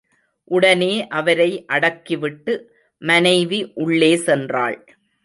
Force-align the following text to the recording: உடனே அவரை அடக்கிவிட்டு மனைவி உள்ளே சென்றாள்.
உடனே 0.51 1.07
அவரை 1.07 1.65
அடக்கிவிட்டு 1.67 2.53
மனைவி 3.01 3.71
உள்ளே 3.75 4.15
சென்றாள். 4.15 4.79